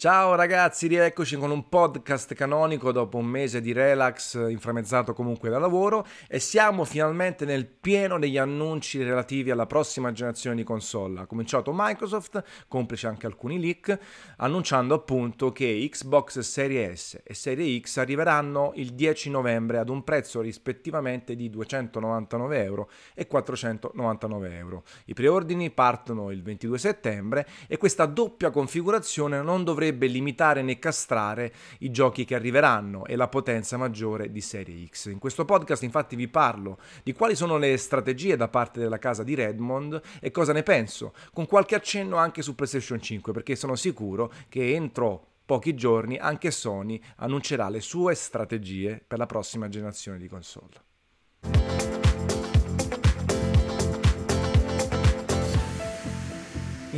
[0.00, 5.58] Ciao ragazzi, rieccoci con un podcast canonico dopo un mese di relax inframezzato comunque da
[5.58, 11.20] lavoro e siamo finalmente nel pieno degli annunci relativi alla prossima generazione di console.
[11.20, 13.98] Ha cominciato Microsoft, complice anche alcuni leak,
[14.38, 20.02] annunciando appunto che Xbox Series S e Serie X arriveranno il 10 novembre ad un
[20.02, 24.84] prezzo rispettivamente di 299 euro e 499 euro.
[25.04, 30.78] I preordini partono il 22 settembre e questa doppia configurazione non dovrebbe dovrebbe limitare né
[30.78, 35.06] castrare i giochi che arriveranno e la potenza maggiore di Serie X.
[35.06, 39.22] In questo podcast infatti vi parlo di quali sono le strategie da parte della casa
[39.22, 43.74] di Redmond e cosa ne penso, con qualche accenno anche su PlayStation 5 perché sono
[43.74, 50.18] sicuro che entro pochi giorni anche Sony annuncerà le sue strategie per la prossima generazione
[50.18, 51.79] di console.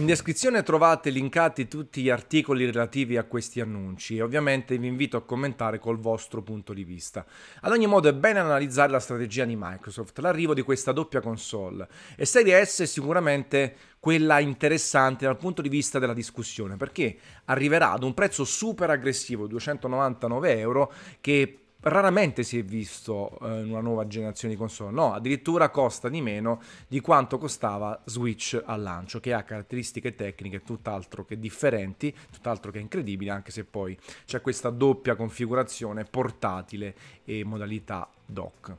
[0.02, 5.16] In descrizione trovate linkati tutti gli articoli relativi a questi annunci e ovviamente vi invito
[5.16, 7.24] a commentare col vostro punto di vista.
[7.60, 11.87] Ad ogni modo è bene analizzare la strategia di Microsoft, l'arrivo di questa doppia console
[12.16, 17.93] e Serie S è sicuramente quella interessante dal punto di vista della discussione perché arriverà
[17.93, 23.80] ad un prezzo super aggressivo, 299 euro, che raramente si è visto eh, in una
[23.80, 29.21] nuova generazione di console, no, addirittura costa di meno di quanto costava Switch al lancio,
[29.21, 34.71] che ha caratteristiche tecniche tutt'altro che differenti, tutt'altro che incredibili, anche se poi c'è questa
[34.71, 36.95] doppia configurazione portatile
[37.25, 38.75] e modalità dock.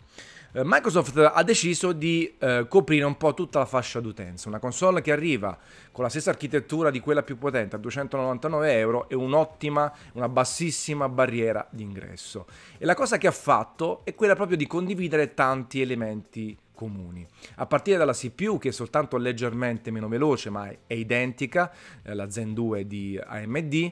[0.55, 5.01] Eh, Microsoft ha deciso di eh, coprire un po' tutta la fascia d'utenza, una console
[5.01, 5.57] che arriva
[5.91, 11.09] con la stessa architettura di quella più potente a 299 euro e un'ottima, una bassissima
[11.09, 12.45] barriera d'ingresso.
[12.77, 17.25] E la cosa che ha fatto è quella proprio di condividere tanti elementi comuni.
[17.55, 21.71] A partire dalla CPU che è soltanto leggermente meno veloce ma è identica,
[22.03, 23.91] eh, la Zen 2 di AMD,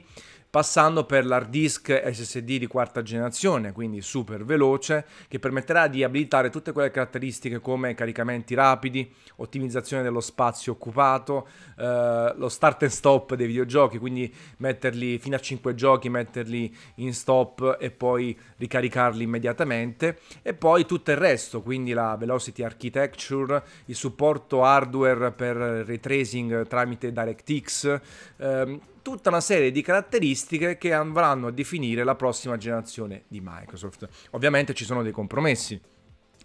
[0.52, 6.50] passando per l'hard disk SSD di quarta generazione, quindi super veloce, che permetterà di abilitare
[6.50, 13.34] tutte quelle caratteristiche come caricamenti rapidi, ottimizzazione dello spazio occupato, eh, lo start and stop
[13.34, 20.18] dei videogiochi, quindi metterli fino a 5 giochi, metterli in stop e poi ricaricarli immediatamente,
[20.42, 26.66] e poi tutto il resto, quindi la velocity architecture, il supporto hardware per ray tracing
[26.66, 28.00] tramite DirectX,
[28.36, 34.08] ehm, tutta una serie di caratteristiche che andranno a definire la prossima generazione di Microsoft.
[34.30, 35.80] Ovviamente ci sono dei compromessi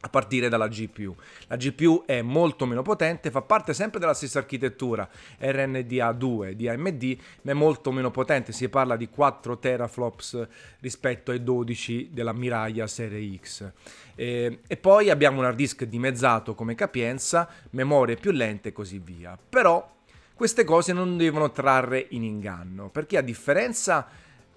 [0.02, 1.16] a partire dalla GPU.
[1.48, 5.08] La GPU è molto meno potente, fa parte sempre della stessa architettura
[5.40, 10.48] RNDA2 di AMD, ma è molto meno potente, si parla di 4 teraflops
[10.80, 13.72] rispetto ai 12 della Miraglia Serie X.
[14.16, 19.00] E, e poi abbiamo un hard disk dimezzato come capienza, memorie più lente e così
[19.00, 19.38] via.
[19.50, 19.96] Però
[20.38, 24.08] queste cose non devono trarre in inganno, perché a differenza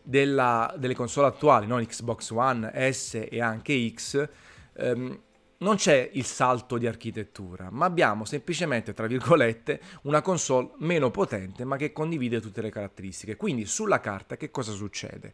[0.03, 1.77] della, delle console attuali, no?
[1.77, 4.29] Xbox One, S e anche X,
[4.75, 5.21] ehm,
[5.59, 11.65] non c'è il salto di architettura, ma abbiamo semplicemente, tra virgolette, una console meno potente
[11.65, 13.37] ma che condivide tutte le caratteristiche.
[13.37, 15.33] Quindi sulla carta che cosa succede?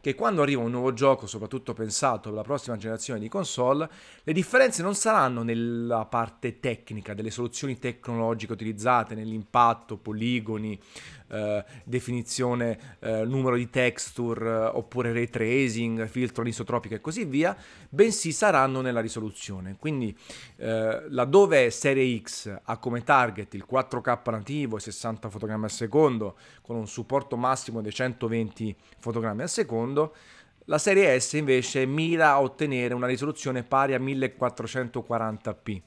[0.00, 3.88] Che quando arriva un nuovo gioco, soprattutto pensato per la prossima generazione di console,
[4.22, 10.78] le differenze non saranno nella parte tecnica, delle soluzioni tecnologiche utilizzate, nell'impatto, poligoni,
[11.30, 17.56] eh, definizione, eh, numero di texture, eh, oppure ray tracing, filtro anisotropico e così via,
[17.88, 19.76] bensì saranno nella risoluzione.
[19.78, 20.16] Quindi
[20.56, 26.36] eh, laddove Serie X ha come target il 4K nativo e 60 fotogrammi al secondo,
[26.62, 30.14] con un supporto massimo di 120 fotogrammi al secondo,
[30.64, 35.80] la serie S invece mira a ottenere una risoluzione pari a 1440p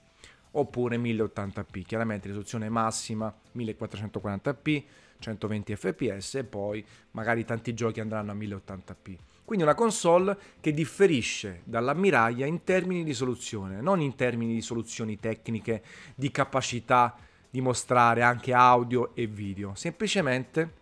[0.56, 4.84] oppure 1080p, chiaramente risoluzione massima 1440p,
[5.24, 9.16] 120 fps e poi magari tanti giochi andranno a 1080p.
[9.46, 15.18] Quindi una console che differisce dall'ammiraglia in termini di soluzione, non in termini di soluzioni
[15.20, 15.84] tecniche,
[16.16, 17.16] di capacità
[17.50, 20.82] di mostrare anche audio e video, semplicemente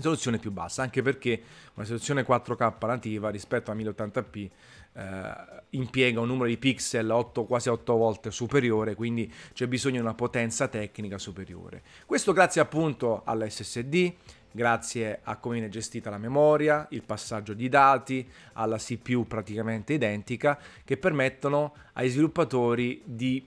[0.00, 1.30] risoluzione più bassa, anche perché
[1.74, 4.48] una risoluzione 4K nativa rispetto a 1080p
[4.92, 5.32] eh,
[5.70, 10.14] impiega un numero di pixel 8, quasi 8 volte superiore, quindi c'è bisogno di una
[10.14, 11.82] potenza tecnica superiore.
[12.06, 14.12] Questo grazie appunto all'SSD,
[14.50, 20.58] grazie a come viene gestita la memoria, il passaggio di dati, alla CPU praticamente identica,
[20.84, 23.46] che permettono ai sviluppatori di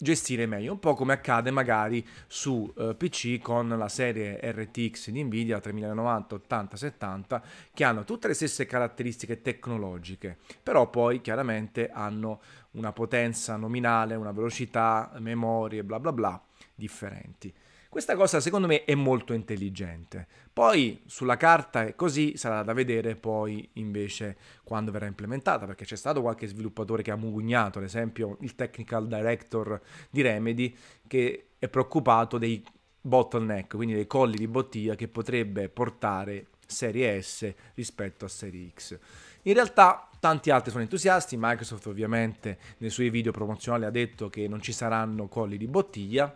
[0.00, 5.22] gestire meglio, un po' come accade magari su eh, PC con la serie RTX di
[5.22, 7.42] Nvidia 3090, 80, 70
[7.74, 12.40] che hanno tutte le stesse caratteristiche tecnologiche, però poi chiaramente hanno
[12.72, 16.42] una potenza nominale, una velocità, memorie, bla bla bla
[16.74, 17.52] differenti.
[17.90, 20.28] Questa cosa secondo me è molto intelligente.
[20.52, 25.96] Poi sulla carta è così, sarà da vedere poi invece quando verrà implementata, perché c'è
[25.96, 30.72] stato qualche sviluppatore che ha mugugnato, ad esempio il technical director di Remedy,
[31.08, 32.64] che è preoccupato dei
[33.00, 38.96] bottleneck, quindi dei colli di bottiglia che potrebbe portare serie S rispetto a serie X.
[39.42, 44.46] In realtà tanti altri sono entusiasti, Microsoft ovviamente nei suoi video promozionali ha detto che
[44.46, 46.32] non ci saranno colli di bottiglia,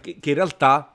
[0.00, 0.92] che, che in realtà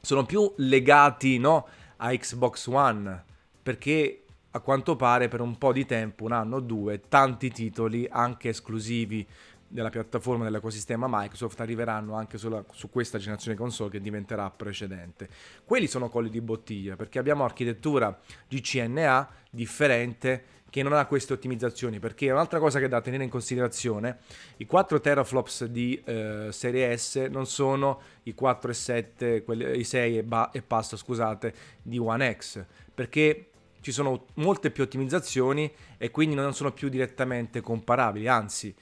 [0.00, 1.66] sono più legati no,
[1.96, 3.24] a Xbox One,
[3.62, 8.06] perché a quanto pare per un po' di tempo, un anno o due, tanti titoli
[8.10, 9.26] anche esclusivi
[9.68, 15.28] della piattaforma dell'ecosistema Microsoft arriveranno anche sulla, su questa generazione console che diventerà precedente.
[15.64, 18.16] Quelli sono colli di bottiglia perché abbiamo architettura
[18.48, 23.30] GCNA differente che non ha queste ottimizzazioni perché un'altra cosa che è da tenere in
[23.30, 24.18] considerazione
[24.58, 29.84] i 4 teraflops di eh, serie S non sono i 4 e 7 quelli, i
[29.84, 32.64] 6 e, ba- e passa scusate di One X
[32.94, 38.74] perché ci sono molte più ottimizzazioni e quindi non sono più direttamente comparabili anzi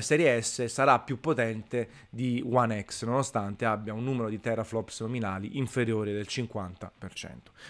[0.00, 5.58] serie S sarà più potente di One X nonostante abbia un numero di teraflops nominali
[5.58, 6.88] inferiore del 50%.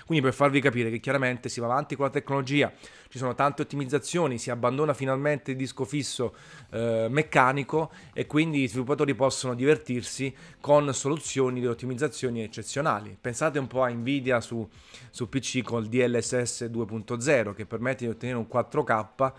[0.06, 2.72] Quindi per farvi capire che chiaramente si va avanti con la tecnologia,
[3.08, 6.34] ci sono tante ottimizzazioni, si abbandona finalmente il disco fisso
[6.70, 13.16] eh, meccanico e quindi gli sviluppatori possono divertirsi con soluzioni di ottimizzazioni eccezionali.
[13.20, 14.68] Pensate un po' a Nvidia su,
[15.10, 19.32] su PC con il DLSS 2.0 che permette di ottenere un 4K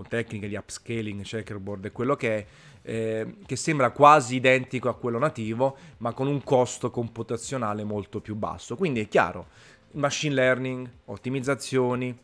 [0.00, 2.46] con tecniche di upscaling, checkerboard e quello che è,
[2.82, 8.34] eh, che sembra quasi identico a quello nativo, ma con un costo computazionale molto più
[8.34, 8.76] basso.
[8.76, 9.48] Quindi è chiaro,
[9.92, 12.16] machine learning, ottimizzazioni,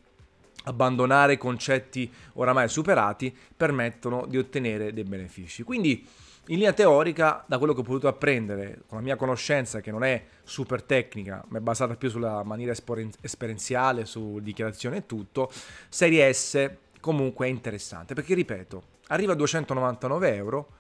[0.65, 5.63] abbandonare concetti oramai superati permettono di ottenere dei benefici.
[5.63, 6.07] Quindi
[6.49, 10.05] in linea teorica, da quello che ho potuto apprendere con la mia conoscenza, che non
[10.05, 12.73] è super tecnica, ma è basata più sulla maniera
[13.21, 15.51] esperienziale, su dichiarazione e tutto,
[15.89, 16.71] Serie S
[17.07, 20.73] comunque è interessante perché ripeto, arriva a 299 euro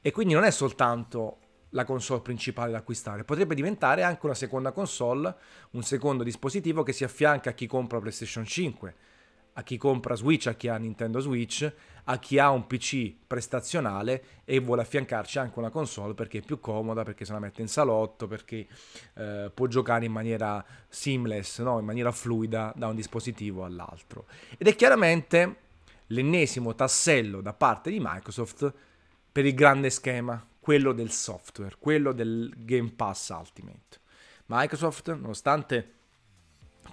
[0.00, 1.36] e quindi non è soltanto
[1.74, 5.34] la console principale da acquistare, potrebbe diventare anche una seconda console,
[5.72, 8.94] un secondo dispositivo che si affianca a chi compra PlayStation 5
[9.54, 11.70] a chi compra Switch, a chi ha Nintendo Switch,
[12.04, 16.58] a chi ha un PC prestazionale e vuole affiancarci anche una console perché è più
[16.58, 18.66] comoda, perché se la mette in salotto, perché
[19.14, 21.78] eh, può giocare in maniera seamless, no?
[21.78, 24.26] in maniera fluida da un dispositivo all'altro.
[24.56, 25.56] Ed è chiaramente
[26.08, 28.72] l'ennesimo tassello da parte di Microsoft
[29.30, 34.00] per il grande schema, quello del software, quello del Game Pass Ultimate.
[34.46, 35.92] Microsoft, nonostante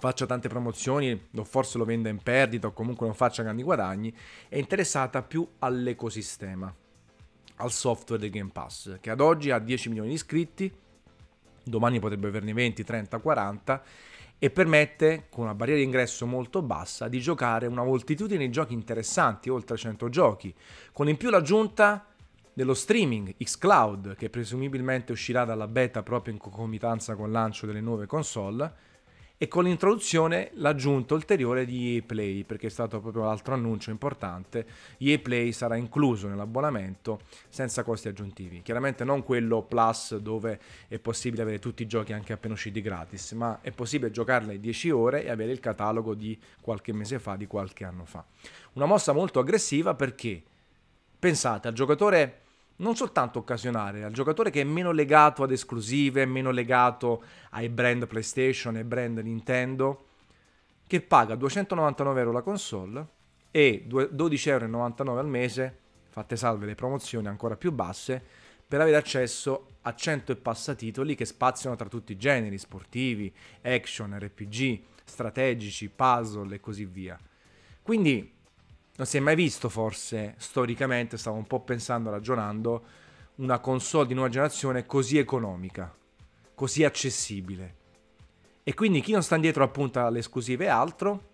[0.00, 4.12] faccia tante promozioni o forse lo venda in perdita o comunque non faccia grandi guadagni,
[4.48, 6.74] è interessata più all'ecosistema,
[7.56, 10.72] al software del Game Pass, che ad oggi ha 10 milioni di iscritti,
[11.62, 13.82] domani potrebbe averne 20, 30, 40
[14.42, 18.72] e permette, con una barriera di ingresso molto bassa, di giocare una moltitudine di giochi
[18.72, 20.52] interessanti, oltre 100 giochi,
[20.92, 22.06] con in più l'aggiunta
[22.54, 27.82] dello streaming xCloud, che presumibilmente uscirà dalla beta proprio in concomitanza con il lancio delle
[27.82, 28.88] nuove console,
[29.42, 34.66] e con l'introduzione l'aggiunta ulteriore di EA Play, perché è stato proprio l'altro annuncio importante,
[34.98, 38.60] EA Play sarà incluso nell'abbonamento senza costi aggiuntivi.
[38.60, 43.32] Chiaramente non quello Plus dove è possibile avere tutti i giochi anche appena usciti gratis,
[43.32, 47.46] ma è possibile giocarli 10 ore e avere il catalogo di qualche mese fa, di
[47.46, 48.22] qualche anno fa.
[48.74, 50.42] Una mossa molto aggressiva perché
[51.18, 52.40] pensate al giocatore
[52.80, 58.06] non soltanto occasionale, al giocatore che è meno legato ad esclusive, meno legato ai brand
[58.06, 60.06] PlayStation e brand Nintendo,
[60.86, 63.06] che paga 299 euro la console
[63.50, 68.22] e 12,99 euro al mese, fatte salve le promozioni ancora più basse,
[68.66, 73.32] per avere accesso a 100 e passa titoli che spaziano tra tutti i generi, sportivi,
[73.62, 77.18] action, RPG, strategici, puzzle e così via.
[77.82, 78.38] Quindi
[79.00, 82.84] non si è mai visto forse storicamente, stavo un po' pensando, ragionando,
[83.36, 85.90] una console di nuova generazione così economica,
[86.54, 87.76] così accessibile.
[88.62, 91.28] E quindi chi non sta dietro appunto alle esclusive e altro,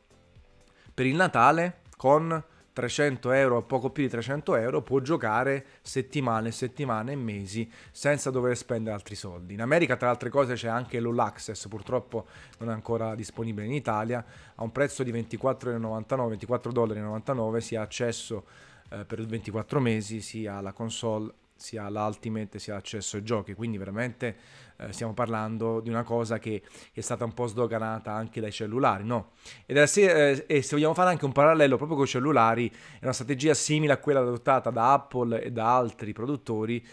[0.95, 2.41] per il Natale con
[2.77, 8.31] 300 euro o poco più di 300 euro può giocare settimane, settimane e mesi senza
[8.31, 9.55] dover spendere altri soldi.
[9.55, 12.27] In America tra altre cose c'è anche l'All Access, purtroppo
[12.59, 14.23] non è ancora disponibile in Italia,
[14.57, 18.45] a un prezzo di 24,99, 24,99 si ha accesso
[18.91, 24.37] eh, per 24 mesi sia alla console sia l'Ultimate sia l'accesso ai giochi, quindi veramente
[24.77, 29.05] eh, stiamo parlando di una cosa che è stata un po' sdoganata anche dai cellulari,
[29.05, 29.33] no?
[29.65, 33.03] Ed è, eh, e se vogliamo fare anche un parallelo proprio con i cellulari, è
[33.03, 36.85] una strategia simile a quella adottata da Apple e da altri produttori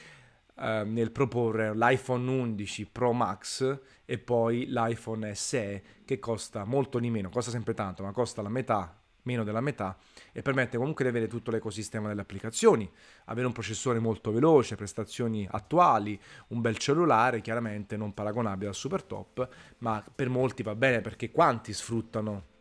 [0.56, 7.10] eh, nel proporre l'iPhone 11 Pro Max e poi l'iPhone SE che costa molto di
[7.10, 9.98] meno, costa sempre tanto, ma costa la metà, meno della metà
[10.32, 12.90] e permette comunque di avere tutto l'ecosistema delle applicazioni,
[13.26, 19.04] avere un processore molto veloce, prestazioni attuali, un bel cellulare, chiaramente non paragonabile al super
[19.04, 19.48] top,
[19.80, 22.52] ma per molti va bene perché quanti sfruttano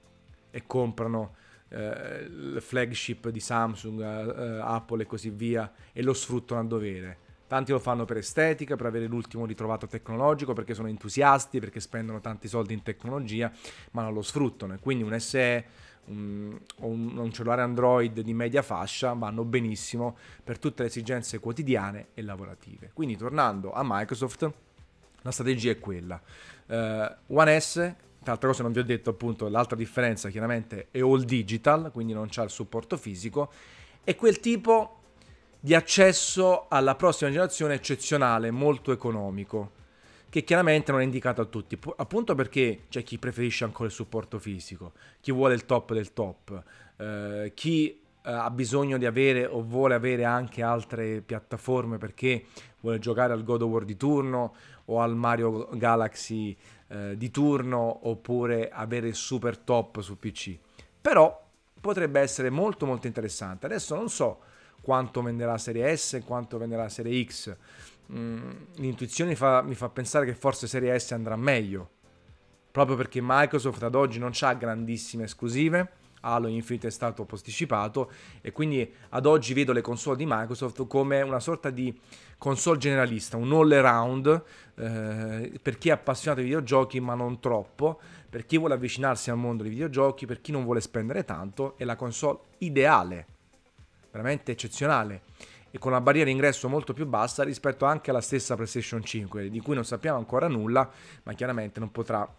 [0.51, 1.35] e comprano
[1.69, 7.19] eh, il flagship di Samsung, eh, Apple e così via e lo sfruttano a dovere.
[7.53, 12.19] Tanti lo fanno per estetica, per avere l'ultimo ritrovato tecnologico, perché sono entusiasti, perché spendono
[12.23, 13.53] tanti soldi in tecnologia,
[13.91, 14.73] ma non lo sfruttano.
[14.73, 15.67] E quindi un SE
[16.07, 22.23] un, un, cellulare Android di media fascia vanno benissimo per tutte le esigenze quotidiane e
[22.23, 22.91] lavorative.
[22.93, 24.53] Quindi tornando a Microsoft,
[25.23, 26.21] la strategia è quella.
[26.67, 27.75] Uh, One S,
[28.23, 32.13] tra altre cose non vi ho detto appunto, l'altra differenza chiaramente è all digital, quindi
[32.13, 33.53] non c'è il supporto fisico,
[34.03, 34.99] è quel tipo
[35.61, 39.81] di accesso alla prossima generazione eccezionale, molto economico
[40.33, 44.39] che chiaramente non è indicato a tutti, appunto perché c'è chi preferisce ancora il supporto
[44.39, 46.63] fisico, chi vuole il top del top,
[46.97, 52.47] eh, chi eh, ha bisogno di avere o vuole avere anche altre piattaforme perché
[52.81, 54.55] vuole giocare al God of War di turno
[54.87, 56.57] o al Mario Galaxy
[56.89, 60.59] eh, di turno oppure avere il super top su PC.
[60.99, 61.47] Però
[61.79, 63.67] potrebbe essere molto molto interessante.
[63.67, 64.39] Adesso non so
[64.81, 67.55] quanto venderà serie S quanto venderà serie X
[68.15, 71.89] Mm, l'intuizione fa, mi fa pensare che forse Serie S andrà meglio,
[72.71, 76.01] proprio perché Microsoft ad oggi non ha grandissime esclusive.
[76.25, 81.21] Halo Infinite è stato posticipato e quindi ad oggi vedo le console di Microsoft come
[81.21, 81.99] una sorta di
[82.39, 84.43] console generalista, un all around
[84.77, 87.99] eh, per chi è appassionato di videogiochi ma non troppo,
[88.31, 91.83] per chi vuole avvicinarsi al mondo dei videogiochi, per chi non vuole spendere tanto, è
[91.85, 93.27] la console ideale,
[94.13, 95.23] veramente eccezionale
[95.73, 99.61] e con una barriera ingresso molto più bassa rispetto anche alla stessa PlayStation 5, di
[99.61, 100.89] cui non sappiamo ancora nulla,
[101.25, 102.31] ma chiaramente non potrà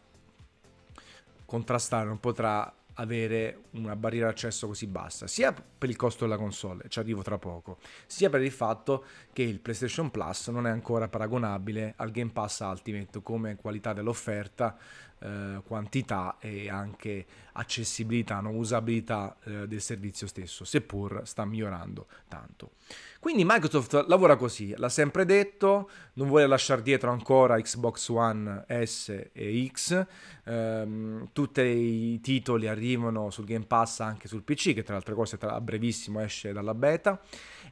[1.45, 6.85] contrastare, non potrà avere una barriera d'accesso così bassa, sia per il costo della console,
[6.89, 11.07] ci arrivo tra poco, sia per il fatto che il PlayStation Plus non è ancora
[11.07, 14.77] paragonabile al Game Pass Ultimate come qualità dell'offerta,
[15.23, 18.49] eh, quantità e anche accessibilità, no?
[18.49, 22.71] usabilità eh, del servizio stesso, seppur sta migliorando tanto.
[23.19, 29.29] Quindi Microsoft lavora così, l'ha sempre detto, non vuole lasciare dietro ancora Xbox One S
[29.31, 30.05] e X,
[30.43, 35.15] ehm, tutti i titoli arrivano sul Game Pass anche sul PC, che tra le altre
[35.15, 37.17] cose tra brevissimo esce dalla beta,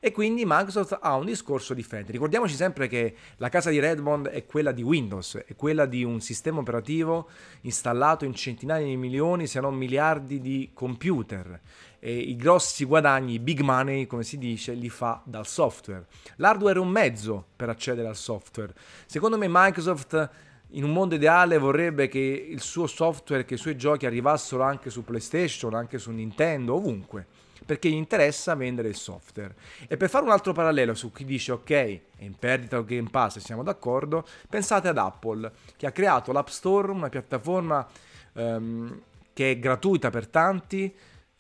[0.04, 2.12] e quindi Microsoft ha un discorso differente.
[2.12, 6.20] Ricordiamoci sempre che la casa di Redmond è quella di Windows, è quella di un
[6.22, 7.30] sistema operativo
[7.62, 11.62] installato in centinaia di milioni, se non miliardi di computer.
[12.00, 16.08] E I grossi guadagni, i big money, come si dice, li fa dal software.
[16.38, 18.74] L'hardware è un mezzo per accedere al software.
[19.06, 20.30] Secondo me Microsoft
[20.70, 24.90] in un mondo ideale vorrebbe che il suo software, che i suoi giochi arrivassero anche
[24.90, 27.28] su PlayStation, anche su Nintendo, ovunque
[27.66, 29.56] perché gli interessa vendere il software.
[29.88, 33.10] E per fare un altro parallelo su chi dice ok, è in perdita il Game
[33.10, 37.88] Pass siamo d'accordo, pensate ad Apple che ha creato l'App Store, una piattaforma
[38.34, 39.02] um,
[39.34, 40.94] che è gratuita per tanti,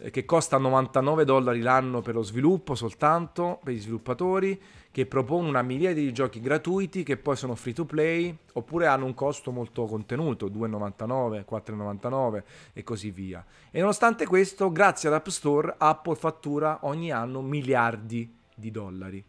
[0.09, 4.59] che costa 99 dollari l'anno per lo sviluppo soltanto per gli sviluppatori
[4.91, 9.05] che propone una miriade di giochi gratuiti che poi sono free to play oppure hanno
[9.05, 12.43] un costo molto contenuto, 2,99, 4,99
[12.73, 13.43] e così via.
[13.71, 19.23] E nonostante questo, grazie ad App Store, Apple fattura ogni anno miliardi di dollari,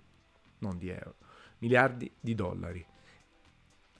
[0.59, 1.15] non di euro,
[1.59, 2.85] miliardi di dollari.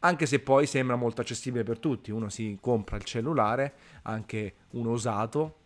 [0.01, 4.91] Anche se poi sembra molto accessibile per tutti, uno si compra il cellulare, anche uno
[4.91, 5.59] usato,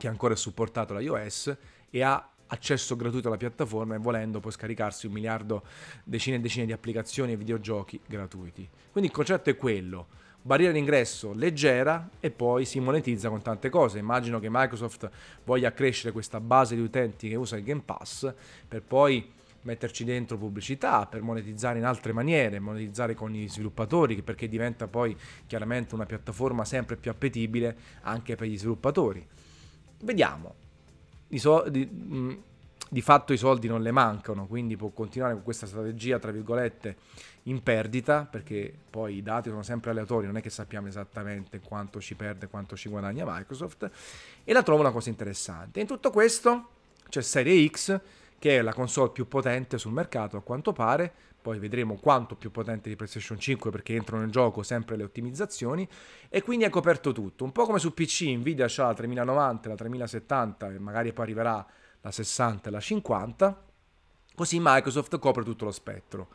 [0.00, 1.54] che ancora è supportato da iOS,
[1.90, 5.62] e ha accesso gratuito alla piattaforma e volendo puoi scaricarsi un miliardo,
[6.02, 8.66] decine e decine di applicazioni e videogiochi gratuiti.
[8.90, 10.06] Quindi il concetto è quello,
[10.40, 13.98] barriera d'ingresso leggera e poi si monetizza con tante cose.
[13.98, 15.10] Immagino che Microsoft
[15.44, 18.32] voglia crescere questa base di utenti che usa il Game Pass
[18.66, 24.48] per poi metterci dentro pubblicità, per monetizzare in altre maniere, monetizzare con gli sviluppatori, perché
[24.48, 25.14] diventa poi
[25.46, 29.26] chiaramente una piattaforma sempre più appetibile anche per gli sviluppatori.
[30.02, 30.54] Vediamo,
[31.26, 32.32] di, so- di, mh, mm,
[32.88, 36.96] di, fatto i soldi non le mancano, quindi può continuare con questa strategia, tra virgolette,
[37.44, 42.00] in perdita, perché poi i dati sono sempre aleatori, non è che sappiamo esattamente quanto
[42.00, 43.90] ci perde, quanto ci guadagna Microsoft,
[44.44, 45.80] e la trovo una cosa interessante.
[45.80, 46.68] In tutto questo
[47.08, 48.00] c'è Serie X,
[48.40, 52.50] che è la console più potente sul mercato a quanto pare, poi vedremo quanto più
[52.50, 55.86] potente di PlayStation 5 perché entrano in gioco sempre le ottimizzazioni.
[56.30, 59.74] E quindi è coperto tutto, un po' come su PC Nvidia c'ha la 3090, la
[59.74, 61.66] 3070 e magari poi arriverà
[62.00, 63.64] la 60 e la 50,
[64.34, 66.28] così Microsoft copre tutto lo spettro.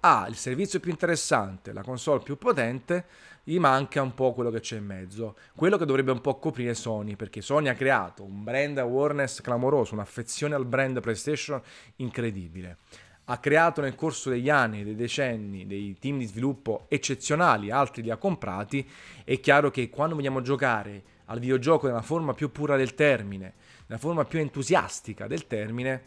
[0.00, 3.04] Ha il servizio più interessante, la console più potente,
[3.42, 6.74] gli manca un po' quello che c'è in mezzo, quello che dovrebbe un po' coprire
[6.74, 11.60] Sony, perché Sony ha creato un brand awareness clamoroso, un'affezione al brand PlayStation
[11.96, 12.78] incredibile.
[13.24, 18.10] Ha creato nel corso degli anni, dei decenni, dei team di sviluppo eccezionali, altri li
[18.10, 18.88] ha comprati.
[19.24, 23.54] È chiaro che quando vogliamo giocare al videogioco nella forma più pura del termine,
[23.86, 26.04] nella forma più entusiastica del termine,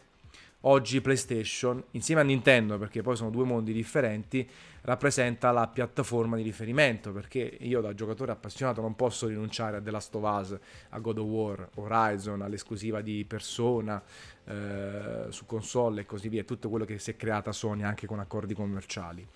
[0.66, 4.48] oggi PlayStation, insieme a Nintendo, perché poi sono due mondi differenti,
[4.82, 9.90] rappresenta la piattaforma di riferimento, perché io da giocatore appassionato non posso rinunciare a The
[9.90, 10.58] Last of Us,
[10.90, 14.02] a God of War, Horizon, all'esclusiva di Persona,
[14.44, 18.18] eh, su console e così via, tutto quello che si è creata Sony anche con
[18.18, 19.26] accordi commerciali.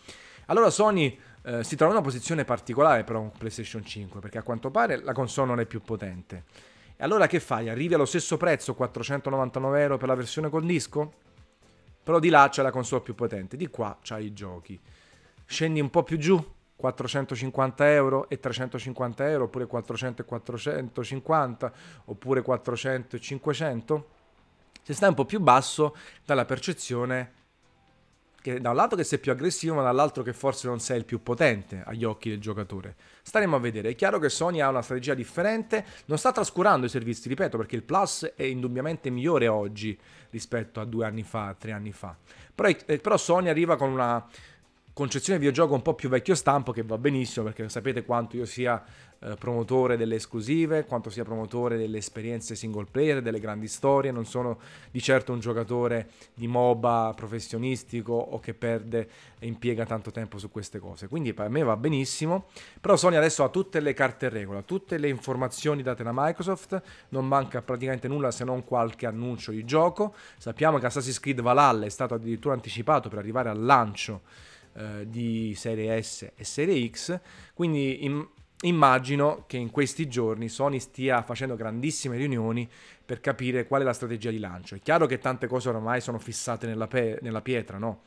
[0.47, 4.43] Allora Sony eh, si trova in una posizione particolare però con PlayStation 5, perché a
[4.43, 6.45] quanto pare la console non è più potente
[7.01, 7.69] e allora che fai?
[7.69, 11.13] Arrivi allo stesso prezzo, 499 euro per la versione con disco?
[12.03, 14.81] Però di là c'è la console più potente, di qua c'hai i giochi.
[15.45, 21.73] Scendi un po' più giù, 450 euro e 350 euro, oppure 400 e 450,
[22.07, 24.09] oppure 400 e 500.
[24.83, 27.33] Se stai un po' più basso, dalla percezione
[28.41, 31.05] che da un lato che sei più aggressivo, ma dall'altro che forse non sei il
[31.05, 32.97] più potente agli occhi del giocatore.
[33.23, 33.91] Staremo a vedere.
[33.91, 37.77] È chiaro che Sony ha una strategia differente, non sta trascurando i servizi, ripeto, perché
[37.77, 39.99] il Plus è indubbiamente migliore oggi
[40.31, 42.17] rispetto a due anni fa, tre anni fa.
[42.55, 44.25] Però, eh, però Sony arriva con una
[44.99, 48.45] concezione di videogioco un po' più vecchio stampo che va benissimo perché sapete quanto io
[48.45, 48.83] sia
[49.21, 54.25] eh, promotore delle esclusive, quanto sia promotore delle esperienze single player, delle grandi storie, non
[54.27, 54.59] sono
[54.91, 59.09] di certo un giocatore di MOBA professionistico o che perde
[59.39, 61.09] e impiega tanto tempo su queste cose.
[61.09, 62.47] Quindi per me va benissimo,
[62.81, 66.81] però Sony adesso ha tutte le carte in regola, tutte le informazioni date da Microsoft,
[67.11, 70.15] non manca praticamente nulla se non qualche annuncio di gioco.
[70.37, 74.23] Sappiamo che Assassin's Creed Valhalla è stato addirittura anticipato per arrivare al lancio
[74.75, 77.19] eh, di serie S e serie X,
[77.53, 78.25] quindi in,
[78.63, 82.69] immagino che in questi giorni Sony stia facendo grandissime riunioni
[83.05, 84.75] per capire qual è la strategia di lancio.
[84.75, 88.03] È chiaro che tante cose oramai sono fissate nella, pe- nella pietra, no?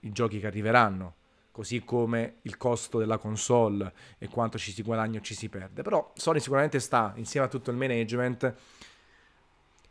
[0.00, 1.14] I giochi che arriveranno,
[1.50, 5.82] così come il costo della console e quanto ci si guadagna o ci si perde.
[5.82, 8.54] Però Sony sicuramente sta, insieme a tutto il management,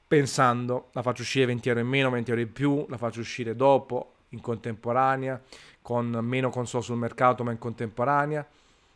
[0.08, 3.56] pensando, la faccio uscire 20 euro in meno, 20 euro in più, la faccio uscire
[3.56, 5.42] dopo, in contemporanea,
[5.82, 8.48] con meno console sul mercato ma in contemporanea.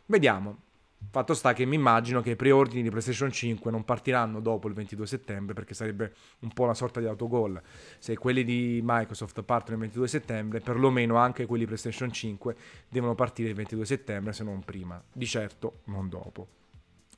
[0.06, 0.63] Vediamo.
[1.10, 4.74] Fatto sta che mi immagino che i preordini di PlayStation 5 non partiranno dopo il
[4.74, 7.60] 22 settembre perché sarebbe un po' una sorta di autogol.
[7.98, 12.56] Se quelli di Microsoft partono il 22 settembre, perlomeno anche quelli PlayStation 5
[12.88, 15.02] devono partire il 22 settembre se non prima.
[15.12, 16.62] Di certo non dopo.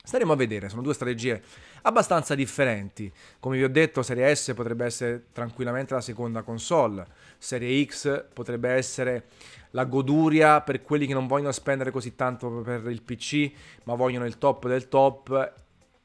[0.07, 1.41] Staremo a vedere, sono due strategie
[1.81, 3.11] abbastanza differenti.
[3.41, 7.05] Come vi ho detto, Serie S potrebbe essere tranquillamente la seconda console,
[7.37, 9.25] Serie X potrebbe essere
[9.71, 13.51] la goduria per quelli che non vogliono spendere così tanto per il PC,
[13.83, 15.53] ma vogliono il top del top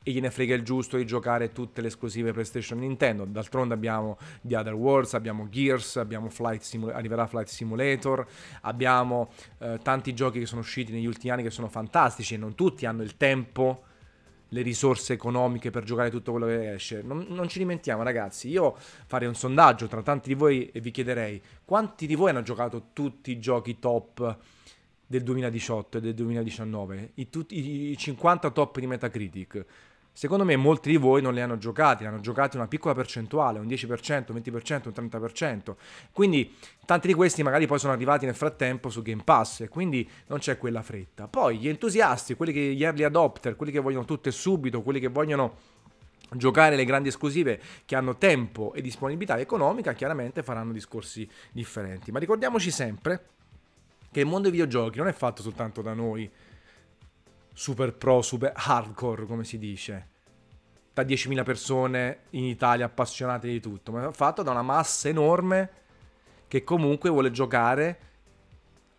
[0.03, 3.25] e gliene frega il giusto di giocare tutte le esclusive PlayStation Nintendo.
[3.25, 8.27] D'altronde abbiamo The Other Worlds, abbiamo Gears, abbiamo Flight Simulator, arriverà Flight Simulator,
[8.63, 12.57] abbiamo eh, tanti giochi che sono usciti negli ultimi anni che sono fantastici e non
[12.57, 13.85] tutti hanno il tempo
[14.53, 17.03] le risorse economiche per giocare tutto quello che esce.
[17.03, 18.49] Non, non, ci dimentichiamo, ragazzi.
[18.49, 22.43] Io farei un sondaggio tra tanti di voi e vi chiederei quanti di voi hanno
[22.43, 24.39] giocato tutti i giochi top
[25.07, 29.65] del 2018 e del 2019, i, tutti, i 50 top di Metacritic.
[30.15, 33.59] Secondo me molti di voi non li hanno giocati, li hanno giocati una piccola percentuale,
[33.59, 35.75] un 10%, un 20%, un 30%.
[36.13, 40.09] Quindi tanti di questi magari poi sono arrivati nel frattempo su Game Pass e quindi
[40.27, 41.29] non c'è quella fretta.
[41.29, 45.01] Poi gli entusiasti, quelli che gli early adopter, quelli che vogliono tutto e subito, quelli
[45.01, 45.71] che vogliono
[46.35, 52.13] giocare le grandi esclusive che hanno tempo e disponibilità economica, chiaramente faranno discorsi differenti.
[52.13, 53.29] Ma ricordiamoci sempre
[54.11, 56.31] che il mondo dei videogiochi non è fatto soltanto da noi
[57.53, 60.09] super pro, super hardcore, come si dice,
[60.93, 65.71] da 10.000 persone in Italia appassionate di tutto, ma è fatto da una massa enorme
[66.49, 67.99] che comunque vuole giocare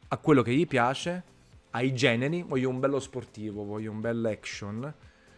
[0.08, 1.24] a quello che gli piace,
[1.72, 4.94] ai generi, voglio un bello sportivo, voglio un bel action,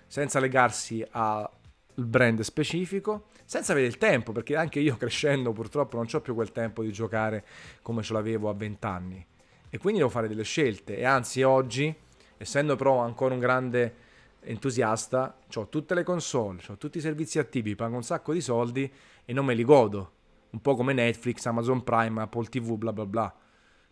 [0.07, 1.49] senza legarsi al
[1.93, 6.51] brand specifico, senza avere il tempo, perché anche io crescendo purtroppo non ho più quel
[6.51, 7.45] tempo di giocare
[7.81, 9.25] come ce l'avevo a 20 anni.
[9.69, 10.97] E quindi devo fare delle scelte.
[10.97, 11.93] E anzi oggi
[12.37, 13.95] essendo però ancora un grande
[14.41, 18.91] entusiasta, ho tutte le console, ho tutti i servizi attivi, pago un sacco di soldi
[19.25, 20.11] e non me li godo.
[20.51, 23.35] Un po' come Netflix, Amazon Prime, Apple TV, bla bla bla.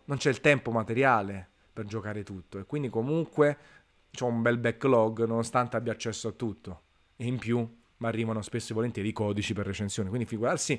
[0.06, 3.58] Non c'è il tempo materiale per giocare tutto e quindi comunque
[4.20, 6.82] ho un bel backlog nonostante abbia accesso a tutto.
[7.16, 7.68] E in più
[8.04, 10.10] ma arrivano spesso e volentieri i codici per recensione.
[10.10, 10.78] Quindi figurarsi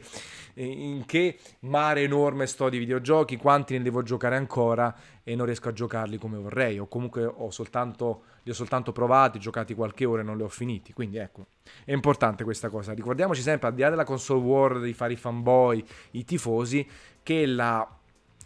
[0.53, 5.47] eh, in che mare enorme sto di videogiochi, quanti ne devo giocare ancora e non
[5.47, 10.05] riesco a giocarli come vorrei, o comunque ho soltanto, li ho soltanto provati, giocati qualche
[10.05, 10.93] ora e non li ho finiti.
[10.93, 11.47] Quindi ecco,
[11.85, 12.93] è importante questa cosa.
[12.93, 15.83] Ricordiamoci sempre, al di là della console war, di fare i fanboy,
[16.13, 16.87] i tifosi,
[17.23, 17.89] che la,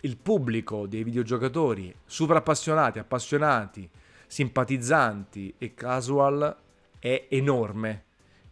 [0.02, 3.90] il pubblico dei videogiocatori super appassionati, appassionati,
[4.28, 6.56] simpatizzanti e casual
[7.00, 8.04] è enorme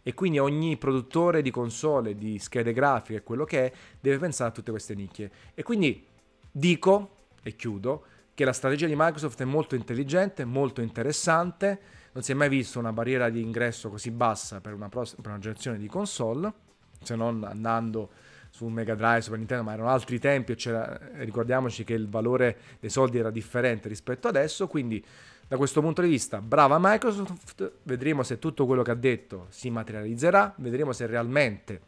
[0.07, 4.53] e quindi ogni produttore di console, di schede grafiche, quello che è, deve pensare a
[4.53, 5.29] tutte queste nicchie.
[5.53, 6.01] E quindi
[6.49, 7.09] dico,
[7.43, 11.79] e chiudo, che la strategia di Microsoft è molto intelligente, molto interessante,
[12.13, 15.27] non si è mai visto una barriera di ingresso così bassa per una, pros- per
[15.27, 16.53] una generazione di console,
[17.01, 18.09] se non andando
[18.49, 22.89] su Mega Drive, Super Nintendo, ma erano altri tempi e ricordiamoci che il valore dei
[22.89, 25.03] soldi era differente rispetto adesso, quindi
[25.47, 29.69] da questo punto di vista, brava Microsoft, vedremo se tutto quello che ha detto si
[29.69, 31.81] materializzerà, vedremo se realmente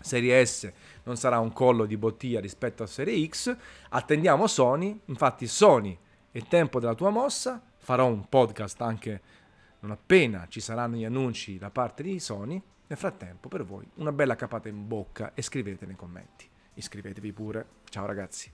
[0.00, 0.70] Serie S
[1.04, 3.56] non sarà un collo di bottiglia rispetto a Serie X.
[3.90, 5.96] Attendiamo Sony, infatti Sony
[6.30, 9.20] è tempo della tua mossa, farò un podcast anche
[9.80, 12.62] non appena ci saranno gli annunci da parte di Sony.
[12.86, 16.48] Nel frattempo per voi una bella capata in bocca e scrivete nei commenti.
[16.74, 17.66] Iscrivetevi pure.
[17.88, 18.50] Ciao ragazzi.